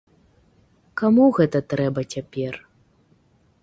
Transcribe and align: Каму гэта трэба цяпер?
Каму 1.03 1.27
гэта 1.41 1.57
трэба 1.75 2.09
цяпер? 2.17 2.53